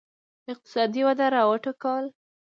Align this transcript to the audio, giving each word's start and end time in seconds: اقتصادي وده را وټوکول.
اقتصادي 0.53 1.01
وده 1.07 1.25
را 1.33 1.41
وټوکول. 1.49 2.05